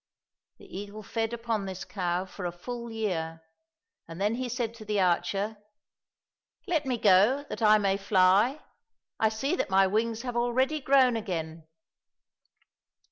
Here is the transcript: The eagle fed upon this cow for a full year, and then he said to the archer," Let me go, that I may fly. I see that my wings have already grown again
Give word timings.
The 0.57 0.65
eagle 0.65 1.03
fed 1.03 1.31
upon 1.31 1.67
this 1.67 1.85
cow 1.85 2.25
for 2.25 2.47
a 2.47 2.51
full 2.51 2.89
year, 2.89 3.43
and 4.07 4.19
then 4.19 4.33
he 4.33 4.49
said 4.49 4.73
to 4.73 4.83
the 4.83 4.99
archer," 4.99 5.57
Let 6.67 6.87
me 6.87 6.97
go, 6.97 7.45
that 7.49 7.61
I 7.61 7.77
may 7.77 7.97
fly. 7.97 8.61
I 9.19 9.29
see 9.29 9.55
that 9.55 9.69
my 9.69 9.85
wings 9.85 10.23
have 10.23 10.35
already 10.35 10.79
grown 10.81 11.15
again 11.15 11.67